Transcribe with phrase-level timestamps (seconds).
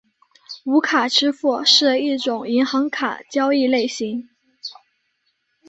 [0.63, 4.27] 无卡支付是一种银行卡交易类型。